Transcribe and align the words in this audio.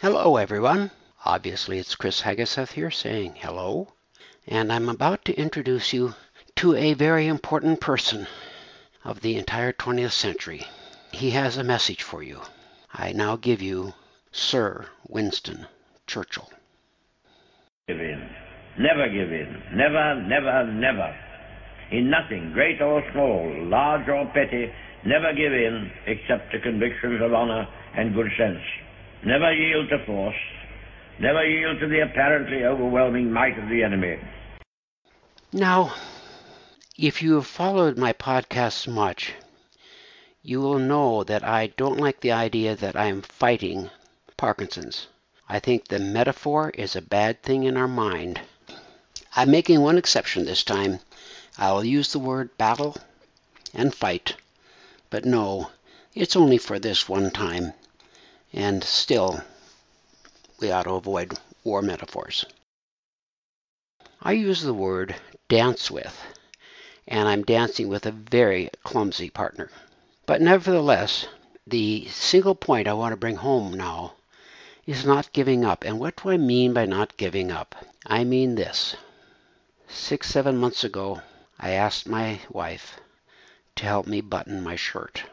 Hello, 0.00 0.36
everyone. 0.36 0.92
Obviously, 1.24 1.80
it's 1.80 1.96
Chris 1.96 2.22
Hagaseth 2.22 2.70
here 2.70 2.88
saying 2.88 3.34
hello, 3.34 3.88
and 4.46 4.72
I'm 4.72 4.88
about 4.88 5.24
to 5.24 5.36
introduce 5.36 5.92
you 5.92 6.14
to 6.54 6.76
a 6.76 6.94
very 6.94 7.26
important 7.26 7.80
person 7.80 8.28
of 9.04 9.22
the 9.22 9.36
entire 9.36 9.72
20th 9.72 10.12
century. 10.12 10.62
He 11.10 11.30
has 11.30 11.56
a 11.56 11.64
message 11.64 12.04
for 12.04 12.22
you. 12.22 12.42
I 12.94 13.10
now 13.10 13.34
give 13.34 13.60
you 13.60 13.92
Sir 14.30 14.86
Winston 15.08 15.66
Churchill. 16.06 16.48
Give 17.88 17.98
in. 17.98 18.30
Never 18.78 19.08
give 19.08 19.32
in. 19.32 19.62
Never, 19.74 20.22
never, 20.22 20.64
never. 20.74 21.16
In 21.90 22.08
nothing, 22.08 22.52
great 22.52 22.80
or 22.80 23.02
small, 23.10 23.66
large 23.66 24.08
or 24.08 24.26
petty, 24.26 24.70
never 25.04 25.32
give 25.32 25.52
in 25.52 25.90
except 26.06 26.52
to 26.52 26.60
convictions 26.60 27.20
of 27.20 27.34
honor 27.34 27.66
and 27.96 28.14
good 28.14 28.30
sense. 28.38 28.62
Never 29.24 29.52
yield 29.52 29.88
to 29.90 30.04
force. 30.06 30.36
Never 31.20 31.44
yield 31.44 31.80
to 31.80 31.88
the 31.88 32.00
apparently 32.00 32.64
overwhelming 32.64 33.32
might 33.32 33.58
of 33.58 33.68
the 33.68 33.82
enemy. 33.82 34.18
Now, 35.52 35.94
if 36.96 37.22
you 37.22 37.34
have 37.34 37.46
followed 37.46 37.98
my 37.98 38.12
podcasts 38.12 38.86
much, 38.86 39.32
you 40.42 40.60
will 40.60 40.78
know 40.78 41.24
that 41.24 41.42
I 41.42 41.68
don't 41.68 41.98
like 41.98 42.20
the 42.20 42.32
idea 42.32 42.76
that 42.76 42.94
I 42.94 43.06
am 43.06 43.22
fighting 43.22 43.90
Parkinson's. 44.36 45.08
I 45.48 45.58
think 45.58 45.88
the 45.88 45.98
metaphor 45.98 46.70
is 46.70 46.94
a 46.94 47.02
bad 47.02 47.42
thing 47.42 47.64
in 47.64 47.76
our 47.76 47.88
mind. 47.88 48.40
I'm 49.34 49.50
making 49.50 49.80
one 49.80 49.98
exception 49.98 50.44
this 50.44 50.62
time. 50.62 51.00
I 51.56 51.72
will 51.72 51.84
use 51.84 52.12
the 52.12 52.18
word 52.18 52.56
battle 52.56 52.96
and 53.74 53.94
fight, 53.94 54.36
but 55.10 55.24
no, 55.24 55.70
it's 56.14 56.36
only 56.36 56.58
for 56.58 56.78
this 56.78 57.08
one 57.08 57.30
time. 57.30 57.72
And 58.52 58.82
still, 58.82 59.42
we 60.60 60.70
ought 60.70 60.84
to 60.84 60.94
avoid 60.94 61.38
war 61.64 61.82
metaphors. 61.82 62.44
I 64.22 64.32
use 64.32 64.62
the 64.62 64.74
word 64.74 65.14
dance 65.48 65.90
with, 65.90 66.20
and 67.06 67.28
I'm 67.28 67.44
dancing 67.44 67.88
with 67.88 68.06
a 68.06 68.10
very 68.10 68.70
clumsy 68.82 69.30
partner. 69.30 69.70
But 70.26 70.40
nevertheless, 70.40 71.26
the 71.66 72.06
single 72.08 72.54
point 72.54 72.88
I 72.88 72.94
want 72.94 73.12
to 73.12 73.16
bring 73.16 73.36
home 73.36 73.74
now 73.74 74.14
is 74.86 75.04
not 75.04 75.32
giving 75.32 75.64
up. 75.64 75.84
And 75.84 76.00
what 76.00 76.16
do 76.16 76.30
I 76.30 76.38
mean 76.38 76.72
by 76.72 76.86
not 76.86 77.16
giving 77.18 77.52
up? 77.52 77.74
I 78.06 78.24
mean 78.24 78.54
this. 78.54 78.96
Six, 79.86 80.28
seven 80.30 80.56
months 80.56 80.84
ago, 80.84 81.20
I 81.60 81.72
asked 81.72 82.08
my 82.08 82.40
wife 82.50 82.98
to 83.76 83.84
help 83.84 84.06
me 84.06 84.20
button 84.22 84.62
my 84.62 84.76
shirt. 84.76 85.24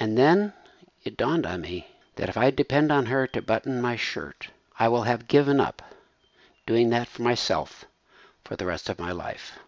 And 0.00 0.16
then 0.16 0.54
it 1.04 1.18
dawned 1.18 1.44
on 1.44 1.60
me 1.60 1.86
that 2.16 2.30
if 2.30 2.36
I 2.36 2.50
depend 2.50 2.90
on 2.90 3.06
her 3.06 3.26
to 3.26 3.42
button 3.42 3.80
my 3.80 3.94
shirt, 3.94 4.48
I 4.78 4.88
will 4.88 5.02
have 5.02 5.28
given 5.28 5.60
up 5.60 5.82
doing 6.66 6.88
that 6.90 7.08
for 7.08 7.20
myself 7.20 7.84
for 8.42 8.56
the 8.56 8.64
rest 8.64 8.88
of 8.88 8.98
my 8.98 9.12
life. 9.12 9.58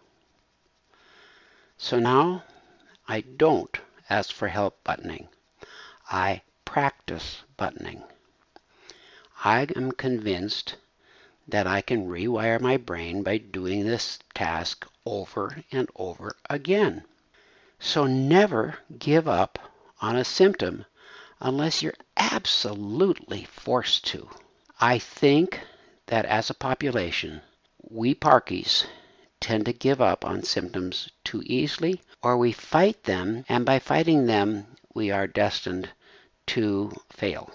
So 1.77 1.99
now 1.99 2.43
I 3.07 3.21
don't 3.21 3.77
ask 4.09 4.33
for 4.33 4.47
help 4.47 4.83
buttoning. 4.83 5.27
I 6.09 6.41
practice 6.65 7.43
buttoning. 7.55 8.03
I 9.43 9.67
am 9.75 9.91
convinced 9.91 10.75
that 11.47 11.67
I 11.67 11.81
can 11.81 12.07
rewire 12.07 12.59
my 12.59 12.77
brain 12.77 13.21
by 13.21 13.37
doing 13.37 13.85
this 13.85 14.17
task 14.33 14.87
over 15.05 15.63
and 15.71 15.87
over 15.95 16.35
again. 16.49 17.03
So 17.79 18.07
never 18.07 18.79
give 18.97 19.27
up 19.27 19.59
on 20.01 20.15
a 20.15 20.25
symptom 20.25 20.85
unless 21.39 21.83
you're 21.83 21.93
absolutely 22.17 23.43
forced 23.45 24.05
to. 24.07 24.29
I 24.79 24.99
think 24.99 25.59
that 26.07 26.25
as 26.25 26.49
a 26.49 26.55
population, 26.55 27.41
we 27.81 28.15
Parkies 28.15 28.85
tend 29.39 29.65
to 29.65 29.73
give 29.73 30.01
up 30.01 30.25
on 30.25 30.43
symptoms 30.43 31.09
too 31.23 31.43
easily, 31.45 32.01
or 32.23 32.37
we 32.37 32.51
fight 32.51 33.03
them, 33.03 33.45
and 33.47 33.65
by 33.65 33.79
fighting 33.79 34.25
them, 34.25 34.65
we 34.93 35.11
are 35.11 35.27
destined 35.27 35.89
to 36.47 36.91
fail. 37.09 37.51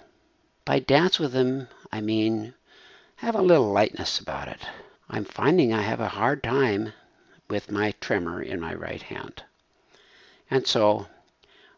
By 0.65 0.79
dance 0.79 1.19
with 1.19 1.33
them, 1.33 1.67
I 1.91 1.99
mean 1.99 2.53
have 3.17 3.35
a 3.35 3.41
little 3.41 3.71
lightness 3.71 4.19
about 4.19 4.47
it. 4.47 4.61
I'm 5.09 5.25
finding 5.25 5.73
I 5.73 5.81
have 5.81 5.99
a 5.99 6.07
hard 6.07 6.41
time 6.43 6.93
with 7.49 7.71
my 7.71 7.91
tremor 7.99 8.41
in 8.41 8.59
my 8.59 8.73
right 8.73 9.01
hand. 9.01 9.43
And 10.49 10.65
so 10.65 11.07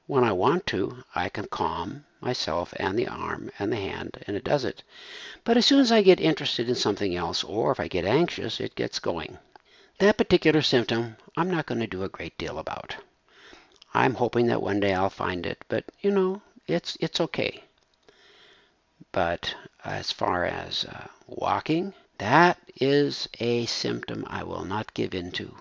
when 0.07 0.23
I 0.23 0.31
want 0.31 0.67
to, 0.67 1.03
I 1.15 1.29
can 1.29 1.47
calm 1.47 2.05
myself 2.21 2.73
and 2.77 2.97
the 2.97 3.07
arm 3.07 3.49
and 3.57 3.71
the 3.71 3.77
hand, 3.77 4.23
and 4.27 4.37
it 4.37 4.43
does 4.43 4.63
it. 4.63 4.83
But 5.43 5.57
as 5.57 5.65
soon 5.65 5.79
as 5.79 5.91
I 5.91 6.01
get 6.01 6.19
interested 6.19 6.69
in 6.69 6.75
something 6.75 7.15
else, 7.15 7.43
or 7.43 7.71
if 7.71 7.79
I 7.79 7.87
get 7.87 8.05
anxious, 8.05 8.59
it 8.59 8.75
gets 8.75 8.99
going. 8.99 9.37
That 9.99 10.17
particular 10.17 10.61
symptom, 10.61 11.17
I'm 11.37 11.49
not 11.49 11.65
going 11.65 11.81
to 11.81 11.87
do 11.87 12.03
a 12.03 12.09
great 12.09 12.37
deal 12.37 12.59
about. 12.59 12.95
I'm 13.93 14.15
hoping 14.15 14.47
that 14.47 14.61
one 14.61 14.79
day 14.79 14.93
I'll 14.93 15.09
find 15.09 15.45
it, 15.45 15.63
but 15.69 15.85
you 16.01 16.11
know, 16.11 16.41
it's 16.67 16.97
it's 16.99 17.21
okay. 17.21 17.63
But 19.11 19.55
as 19.85 20.11
far 20.11 20.45
as 20.45 20.83
uh, 20.83 21.07
walking, 21.27 21.93
that 22.17 22.59
is 22.75 23.29
a 23.39 23.65
symptom 23.65 24.25
I 24.27 24.43
will 24.43 24.65
not 24.65 24.93
give 24.93 25.15
in 25.15 25.31
to. 25.33 25.55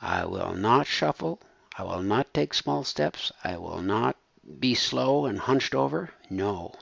I 0.00 0.24
will 0.24 0.54
not 0.54 0.86
shuffle. 0.86 1.40
I 1.76 1.82
will 1.82 2.02
not 2.02 2.32
take 2.32 2.54
small 2.54 2.84
steps. 2.84 3.32
I 3.42 3.56
will 3.56 3.82
not 3.82 4.16
be 4.60 4.76
slow 4.76 5.26
and 5.26 5.40
hunched 5.40 5.74
over. 5.74 6.10
No. 6.30 6.72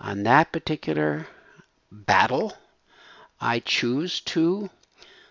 On 0.00 0.22
that 0.24 0.52
particular 0.52 1.26
battle, 1.90 2.54
I 3.40 3.60
choose 3.60 4.20
to 4.20 4.68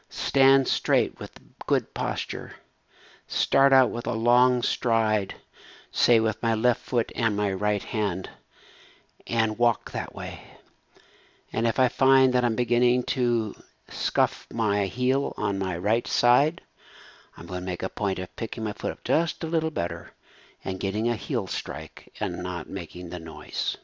stand 0.09 0.67
straight 0.67 1.19
with 1.19 1.39
good 1.67 1.93
posture. 1.93 2.55
Start 3.27 3.71
out 3.71 3.91
with 3.91 4.07
a 4.07 4.13
long 4.13 4.63
stride, 4.63 5.35
say 5.91 6.19
with 6.19 6.41
my 6.41 6.55
left 6.55 6.81
foot 6.81 7.11
and 7.15 7.37
my 7.37 7.53
right 7.53 7.83
hand, 7.83 8.31
and 9.27 9.59
walk 9.59 9.91
that 9.91 10.15
way. 10.15 10.41
And 11.53 11.67
if 11.67 11.79
I 11.79 11.87
find 11.87 12.33
that 12.33 12.43
I'm 12.43 12.55
beginning 12.55 13.03
to 13.03 13.53
scuff 13.89 14.47
my 14.51 14.87
heel 14.87 15.33
on 15.37 15.59
my 15.59 15.77
right 15.77 16.07
side, 16.07 16.61
I'm 17.39 17.45
going 17.45 17.61
to 17.61 17.65
make 17.65 17.83
a 17.83 17.89
point 17.89 18.17
of 18.17 18.35
picking 18.35 18.63
my 18.63 18.73
foot 18.73 18.91
up 18.91 19.03
just 19.03 19.43
a 19.43 19.47
little 19.47 19.69
better 19.69 20.11
and 20.65 20.79
getting 20.79 21.07
a 21.07 21.15
heel 21.15 21.45
strike 21.45 22.11
and 22.19 22.41
not 22.41 22.67
making 22.67 23.09
the 23.09 23.19
noise. 23.19 23.77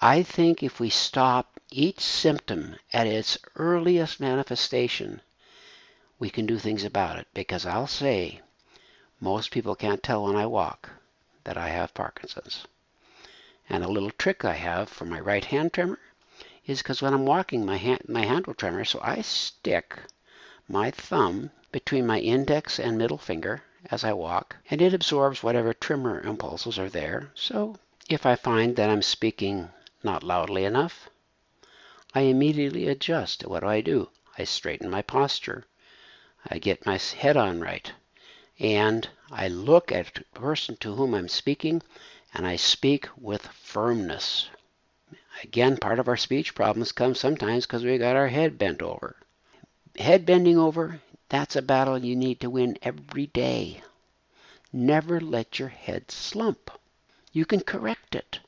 I 0.00 0.24
think 0.24 0.60
if 0.60 0.80
we 0.80 0.90
stop 0.90 1.60
each 1.70 2.00
symptom 2.00 2.74
at 2.92 3.06
its 3.06 3.38
earliest 3.54 4.18
manifestation, 4.18 5.20
we 6.18 6.30
can 6.30 6.46
do 6.46 6.58
things 6.58 6.82
about 6.82 7.16
it 7.16 7.28
because 7.32 7.64
I'll 7.64 7.86
say 7.86 8.40
most 9.20 9.52
people 9.52 9.76
can't 9.76 10.02
tell 10.02 10.24
when 10.24 10.34
I 10.34 10.46
walk 10.46 10.90
that 11.44 11.56
I 11.56 11.68
have 11.68 11.94
Parkinson's. 11.94 12.66
And 13.68 13.84
a 13.84 13.88
little 13.88 14.10
trick 14.10 14.44
I 14.44 14.54
have 14.54 14.88
for 14.88 15.04
my 15.04 15.20
right 15.20 15.44
hand 15.44 15.72
tremor 15.72 16.00
is 16.66 16.82
because 16.82 17.00
when 17.00 17.14
I'm 17.14 17.24
walking, 17.24 17.64
my 17.64 17.76
hand, 17.76 18.02
my 18.08 18.24
hand 18.24 18.48
will 18.48 18.54
tremor, 18.54 18.84
so 18.84 18.98
I 19.00 19.20
stick 19.20 19.96
my 20.72 20.88
thumb 20.88 21.50
between 21.72 22.06
my 22.06 22.20
index 22.20 22.78
and 22.78 22.96
middle 22.96 23.18
finger 23.18 23.60
as 23.90 24.04
I 24.04 24.12
walk, 24.12 24.56
and 24.70 24.80
it 24.80 24.94
absorbs 24.94 25.42
whatever 25.42 25.74
tremor 25.74 26.20
impulses 26.20 26.78
are 26.78 26.88
there. 26.88 27.32
So 27.34 27.76
if 28.08 28.24
I 28.24 28.36
find 28.36 28.76
that 28.76 28.88
I'm 28.88 29.02
speaking 29.02 29.70
not 30.04 30.22
loudly 30.22 30.64
enough, 30.64 31.10
I 32.14 32.20
immediately 32.20 32.86
adjust. 32.86 33.44
What 33.44 33.60
do 33.60 33.66
I 33.66 33.80
do? 33.80 34.10
I 34.38 34.44
straighten 34.44 34.88
my 34.88 35.02
posture. 35.02 35.64
I 36.48 36.58
get 36.58 36.86
my 36.86 36.98
head 36.98 37.36
on 37.36 37.60
right. 37.60 37.92
And 38.60 39.08
I 39.30 39.48
look 39.48 39.90
at 39.90 40.14
the 40.14 40.24
person 40.34 40.76
to 40.76 40.94
whom 40.94 41.14
I'm 41.14 41.28
speaking 41.28 41.82
and 42.32 42.46
I 42.46 42.54
speak 42.56 43.08
with 43.16 43.46
firmness. 43.48 44.48
Again, 45.42 45.78
part 45.78 45.98
of 45.98 46.06
our 46.06 46.16
speech 46.16 46.54
problems 46.54 46.92
come 46.92 47.14
sometimes 47.14 47.66
because 47.66 47.84
we 47.84 47.98
got 47.98 48.14
our 48.14 48.28
head 48.28 48.56
bent 48.56 48.82
over. 48.82 49.16
Head 50.00 50.24
bending 50.24 50.56
over 50.56 51.02
that's 51.28 51.54
a 51.56 51.60
battle 51.62 51.98
you 51.98 52.16
need 52.16 52.40
to 52.40 52.48
win 52.48 52.78
every 52.80 53.26
day. 53.26 53.82
Never 54.72 55.20
let 55.20 55.58
your 55.58 55.68
head 55.68 56.10
slump. 56.10 56.70
You 57.32 57.44
can 57.44 57.60
correct 57.60 58.14
it. 58.14 58.40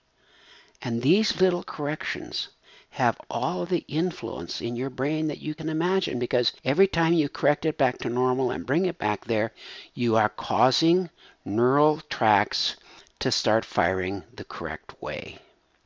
And 0.80 1.02
these 1.02 1.42
little 1.42 1.62
corrections 1.62 2.48
have 2.90 3.20
all 3.30 3.66
the 3.66 3.84
influence 3.86 4.62
in 4.62 4.76
your 4.76 4.88
brain 4.88 5.28
that 5.28 5.42
you 5.42 5.54
can 5.54 5.68
imagine 5.68 6.18
because 6.18 6.54
every 6.64 6.86
time 6.88 7.12
you 7.12 7.28
correct 7.28 7.66
it 7.66 7.76
back 7.76 7.98
to 7.98 8.08
normal 8.08 8.50
and 8.50 8.64
bring 8.64 8.86
it 8.86 8.96
back 8.96 9.26
there, 9.26 9.52
you 9.92 10.16
are 10.16 10.30
causing 10.30 11.10
neural 11.44 12.00
tracts 12.08 12.76
to 13.18 13.30
start 13.30 13.66
firing 13.66 14.24
the 14.34 14.44
correct 14.44 15.00
way. 15.02 15.38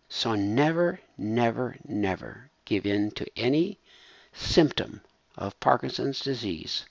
So 0.08 0.36
never, 0.36 1.00
never, 1.18 1.76
never 1.84 2.50
give 2.64 2.86
in 2.86 3.10
to 3.10 3.26
any 3.36 3.78
symptom 4.32 5.00
of 5.36 5.58
Parkinson's 5.60 6.20
disease 6.20 6.84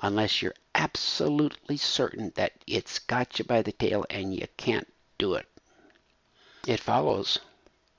unless 0.00 0.42
you're 0.42 0.54
absolutely 0.74 1.76
certain 1.76 2.32
that 2.34 2.52
it's 2.66 2.98
got 2.98 3.38
you 3.38 3.44
by 3.44 3.62
the 3.62 3.72
tail 3.72 4.04
and 4.10 4.34
you 4.34 4.46
can't 4.56 4.92
do 5.18 5.34
it. 5.34 5.46
It 6.66 6.80
follows 6.80 7.38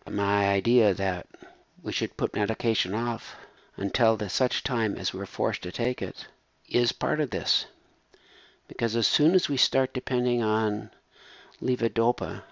My 0.09 0.49
idea 0.49 0.93
that 0.93 1.27
we 1.81 1.91
should 1.91 2.17
put 2.17 2.35
medication 2.35 2.93
off 2.93 3.35
until 3.77 4.17
the 4.17 4.29
such 4.29 4.63
time 4.63 4.95
as 4.97 5.13
we're 5.13 5.25
forced 5.25 5.61
to 5.63 5.71
take 5.71 6.01
it 6.01 6.27
is 6.67 6.91
part 6.91 7.19
of 7.19 7.29
this. 7.29 7.65
Because 8.67 8.95
as 8.95 9.07
soon 9.07 9.35
as 9.35 9.47
we 9.47 9.57
start 9.57 9.93
depending 9.93 10.41
on 10.41 10.91
levodopa 11.61 12.43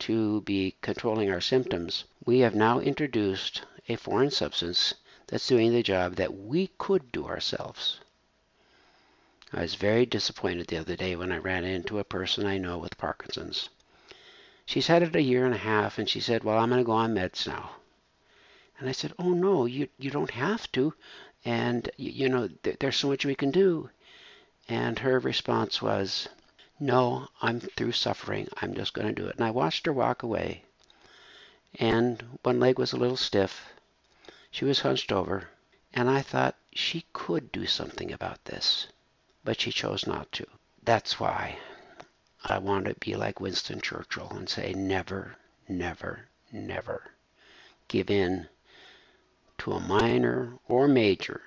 to 0.00 0.40
be 0.42 0.76
controlling 0.80 1.30
our 1.30 1.40
symptoms, 1.40 2.04
we 2.24 2.40
have 2.40 2.54
now 2.54 2.80
introduced 2.80 3.62
a 3.88 3.96
foreign 3.96 4.30
substance 4.30 4.94
that's 5.32 5.46
doing 5.46 5.72
the 5.72 5.82
job 5.82 6.16
that 6.16 6.36
we 6.36 6.66
could 6.76 7.10
do 7.10 7.24
ourselves. 7.26 8.00
I 9.50 9.62
was 9.62 9.76
very 9.76 10.04
disappointed 10.04 10.66
the 10.66 10.76
other 10.76 10.94
day 10.94 11.16
when 11.16 11.32
I 11.32 11.38
ran 11.38 11.64
into 11.64 11.98
a 11.98 12.04
person 12.04 12.44
I 12.44 12.58
know 12.58 12.76
with 12.76 12.98
Parkinson's. 12.98 13.70
She's 14.66 14.88
had 14.88 15.02
it 15.02 15.16
a 15.16 15.22
year 15.22 15.46
and 15.46 15.54
a 15.54 15.58
half, 15.58 15.98
and 15.98 16.06
she 16.06 16.20
said, 16.20 16.44
Well, 16.44 16.58
I'm 16.58 16.68
going 16.68 16.82
to 16.82 16.84
go 16.84 16.92
on 16.92 17.14
meds 17.14 17.46
now. 17.46 17.70
And 18.78 18.90
I 18.90 18.92
said, 18.92 19.14
Oh, 19.18 19.30
no, 19.30 19.64
you, 19.64 19.88
you 19.96 20.10
don't 20.10 20.32
have 20.32 20.70
to. 20.72 20.92
And, 21.46 21.88
you, 21.96 22.10
you 22.12 22.28
know, 22.28 22.48
th- 22.62 22.78
there's 22.80 22.96
so 22.96 23.08
much 23.08 23.24
we 23.24 23.34
can 23.34 23.50
do. 23.50 23.88
And 24.68 24.98
her 24.98 25.18
response 25.18 25.80
was, 25.80 26.28
No, 26.78 27.28
I'm 27.40 27.58
through 27.58 27.92
suffering. 27.92 28.48
I'm 28.60 28.74
just 28.74 28.92
going 28.92 29.08
to 29.08 29.14
do 29.14 29.28
it. 29.28 29.36
And 29.36 29.46
I 29.46 29.50
watched 29.50 29.86
her 29.86 29.94
walk 29.94 30.22
away. 30.22 30.64
And 31.76 32.22
one 32.42 32.60
leg 32.60 32.78
was 32.78 32.92
a 32.92 32.98
little 32.98 33.16
stiff. 33.16 33.72
She 34.52 34.66
was 34.66 34.80
hunched 34.80 35.10
over. 35.10 35.48
And 35.94 36.08
I 36.08 36.20
thought 36.22 36.56
she 36.74 37.06
could 37.14 37.50
do 37.52 37.66
something 37.66 38.12
about 38.12 38.44
this. 38.44 38.86
But 39.44 39.60
she 39.60 39.72
chose 39.72 40.06
not 40.06 40.30
to. 40.32 40.46
That's 40.82 41.18
why 41.18 41.58
I 42.44 42.58
want 42.58 42.84
to 42.84 42.94
be 42.94 43.14
like 43.14 43.40
Winston 43.40 43.80
Churchill 43.80 44.28
and 44.30 44.48
say 44.48 44.74
never, 44.74 45.36
never, 45.68 46.28
never 46.52 47.12
give 47.88 48.10
in 48.10 48.48
to 49.58 49.72
a 49.72 49.80
minor 49.80 50.58
or 50.68 50.86
major 50.86 51.40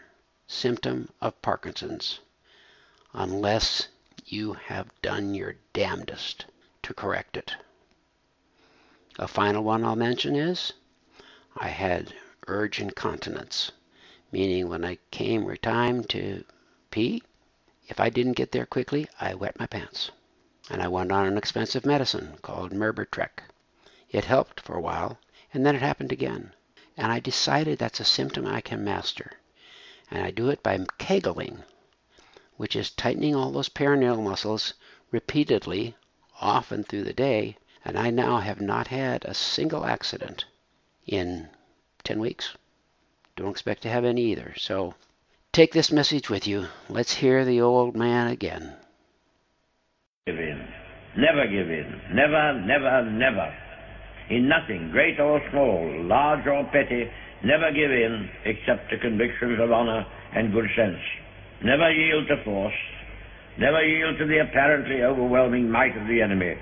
symptom 0.48 1.10
of 1.22 1.42
Parkinson's 1.42 2.20
unless 3.14 3.88
you 4.26 4.54
have 4.54 4.90
done 5.02 5.34
your 5.36 5.56
damnedest 5.74 6.46
to 6.82 6.94
correct 6.94 7.38
it. 7.38 7.54
A 9.20 9.28
final 9.28 9.64
one 9.64 9.84
I'll 9.84 9.96
mention 9.96 10.36
is 10.36 10.74
I 11.56 11.68
had 11.68 12.14
urge 12.48 12.80
incontinence, 12.80 13.72
meaning 14.32 14.70
when 14.70 14.86
I 14.86 14.98
came 15.12 15.48
or 15.48 15.56
time 15.56 16.04
to 16.06 16.44
pee, 16.92 17.24
if 17.88 18.00
I 18.00 18.10
didn't 18.10 18.34
get 18.34 18.52
there 18.52 18.66
quickly, 18.66 19.08
I 19.20 19.36
wet 19.36 19.60
my 19.60 19.68
pants. 19.68 20.12
And 20.70 20.82
I 20.82 20.88
went 20.88 21.12
on 21.12 21.28
an 21.28 21.38
expensive 21.38 21.86
medicine 21.86 22.38
called 22.42 22.72
Myrbetriq. 22.72 23.42
It 24.10 24.26
helped 24.26 24.60
for 24.60 24.76
a 24.76 24.82
while, 24.82 25.20
and 25.54 25.66
then 25.66 25.76
it 25.76 25.82
happened 25.82 26.12
again. 26.12 26.54
And 26.98 27.12
I 27.12 27.20
decided 27.20 27.78
that's 27.78 28.00
a 28.00 28.06
symptom 28.06 28.48
I 28.48 28.62
can 28.62 28.84
master. 28.84 29.34
And 30.10 30.24
I 30.24 30.32
do 30.32 30.50
it 30.50 30.64
by 30.64 30.80
kegling, 30.98 31.64
which 32.58 32.76
is 32.76 32.90
tightening 32.90 33.36
all 33.36 33.52
those 33.52 33.70
perineal 33.70 34.24
muscles 34.24 34.74
repeatedly, 35.12 35.96
often 36.42 36.84
through 36.84 37.04
the 37.04 37.14
day. 37.14 37.58
And 37.84 38.00
I 38.00 38.10
now 38.10 38.40
have 38.40 38.62
not 38.62 38.88
had 38.88 39.26
a 39.26 39.34
single 39.34 39.86
accident 39.86 40.46
in 41.06 41.50
10 42.06 42.20
weeks. 42.20 42.56
Don't 43.36 43.52
expect 43.52 43.82
to 43.84 43.90
have 43.90 44.06
any 44.06 44.32
either. 44.32 44.54
So 44.58 44.94
take 45.52 45.74
this 45.74 45.92
message 45.92 46.30
with 46.30 46.48
you. 46.48 46.68
Let's 46.88 47.14
hear 47.14 47.44
the 47.44 47.62
old 47.62 47.96
man 47.96 48.28
again. 48.28 48.74
Give 50.26 50.40
in. 50.40 50.68
Never 51.18 51.48
give 51.48 51.70
in. 51.70 52.02
Never, 52.14 52.60
never, 52.62 53.10
never. 53.12 53.54
In 54.30 54.50
nothing, 54.50 54.90
great 54.92 55.20
or 55.20 55.42
small, 55.52 56.04
large 56.04 56.48
or 56.48 56.64
petty, 56.72 57.06
never 57.44 57.72
give 57.72 57.92
in 57.92 58.30
except 58.46 58.90
to 58.90 58.98
convictions 58.98 59.60
of 59.62 59.72
honor 59.72 60.06
and 60.34 60.52
good 60.52 60.66
sense. 60.76 60.98
Never 61.64 61.92
yield 61.92 62.28
to 62.30 62.44
force. 62.44 62.74
Never 63.58 63.86
yield 63.86 64.18
to 64.18 64.26
the 64.26 64.40
apparently 64.40 65.04
overwhelming 65.04 65.70
might 65.70 65.96
of 65.96 66.08
the 66.08 66.22
enemy. 66.22 66.56